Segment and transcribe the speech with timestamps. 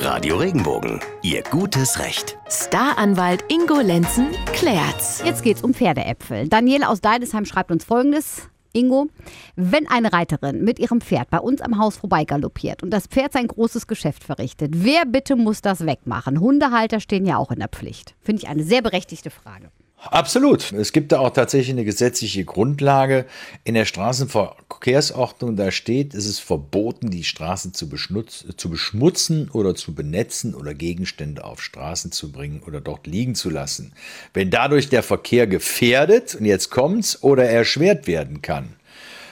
[0.00, 2.38] Radio Regenbogen, Ihr gutes Recht.
[2.48, 5.22] Staranwalt Ingo Lenzen klärt's.
[5.24, 6.48] Jetzt geht's um Pferdeäpfel.
[6.48, 8.48] Daniele aus Deidesheim schreibt uns folgendes.
[8.72, 9.08] Ingo,
[9.56, 13.48] wenn eine Reiterin mit ihrem Pferd bei uns am Haus vorbeigaloppiert und das Pferd sein
[13.48, 16.38] großes Geschäft verrichtet, wer bitte muss das wegmachen?
[16.38, 18.14] Hundehalter stehen ja auch in der Pflicht.
[18.20, 19.70] Finde ich eine sehr berechtigte Frage.
[20.00, 20.72] Absolut.
[20.72, 23.26] Es gibt da auch tatsächlich eine gesetzliche Grundlage
[23.64, 25.56] in der Straßenverkehrsordnung.
[25.56, 31.44] Da steht, es ist verboten, die Straßen zu, zu, beschmutzen oder zu benetzen oder Gegenstände
[31.44, 33.92] auf Straßen zu bringen oder dort liegen zu lassen.
[34.34, 38.77] Wenn dadurch der Verkehr gefährdet, und jetzt kommt's, oder erschwert werden kann.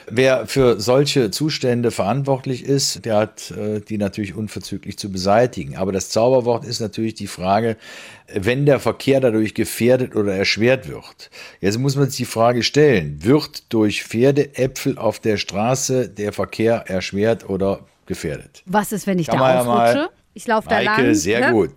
[0.09, 5.75] Wer für solche Zustände verantwortlich ist, der hat äh, die natürlich unverzüglich zu beseitigen.
[5.75, 7.75] Aber das Zauberwort ist natürlich die Frage,
[8.33, 11.29] wenn der Verkehr dadurch gefährdet oder erschwert wird.
[11.59, 16.85] Jetzt muss man sich die Frage stellen, wird durch Pferdeäpfel auf der Straße der Verkehr
[16.87, 18.63] erschwert oder gefährdet?
[18.65, 19.97] Was ist, wenn ich Kann da ausrutsche?
[19.97, 21.15] Ja ich laufe da lang.
[21.15, 21.51] sehr ne?
[21.51, 21.71] gut.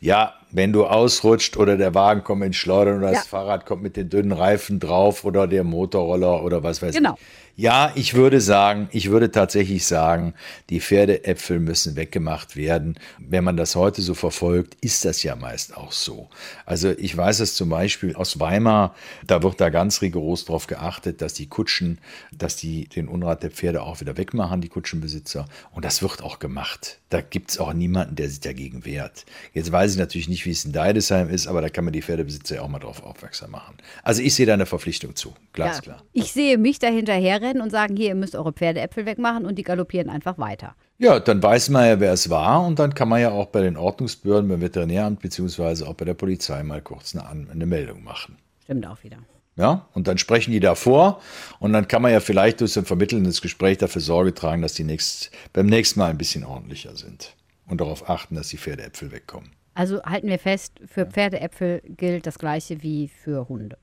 [0.00, 3.18] Ja, wenn du ausrutscht oder der Wagen kommt ins Schleudern oder ja.
[3.18, 7.14] das Fahrrad kommt mit den dünnen Reifen drauf oder der Motorroller oder was weiß genau.
[7.14, 7.20] ich.
[7.60, 10.32] Ja, ich würde sagen, ich würde tatsächlich sagen,
[10.70, 12.98] die Pferdeäpfel müssen weggemacht werden.
[13.18, 16.30] Wenn man das heute so verfolgt, ist das ja meist auch so.
[16.64, 18.94] Also ich weiß es zum Beispiel aus Weimar,
[19.26, 21.98] da wird da ganz rigoros darauf geachtet, dass die Kutschen,
[22.32, 25.44] dass die den Unrat der Pferde auch wieder wegmachen, die Kutschenbesitzer.
[25.72, 26.98] Und das wird auch gemacht.
[27.10, 29.26] Da gibt es auch niemanden, der sich dagegen wehrt.
[29.52, 32.00] Jetzt weiß ich natürlich nicht, wie es in Deidesheim ist, aber da kann man die
[32.00, 33.76] Pferdebesitzer ja auch mal drauf aufmerksam machen.
[34.02, 35.98] Also ich sehe da eine Verpflichtung zu, glasklar.
[35.98, 39.56] Ja, ich sehe mich dahinterher rennen und sagen, hier, ihr müsst eure Pferdeäpfel wegmachen und
[39.56, 40.74] die galoppieren einfach weiter.
[40.98, 43.62] Ja, dann weiß man ja, wer es war und dann kann man ja auch bei
[43.62, 48.36] den Ordnungsbehörden, beim Veterinäramt beziehungsweise auch bei der Polizei mal kurz eine, eine Meldung machen.
[48.64, 49.18] Stimmt auch wieder.
[49.56, 51.20] Ja, und dann sprechen die davor
[51.58, 54.74] und dann kann man ja vielleicht durch so ein vermittelndes Gespräch dafür Sorge tragen, dass
[54.74, 57.34] die nächst, beim nächsten Mal ein bisschen ordentlicher sind
[57.66, 59.50] und darauf achten, dass die Pferdeäpfel wegkommen.
[59.74, 63.76] Also halten wir fest, für Pferdeäpfel gilt das gleiche wie für Hunde.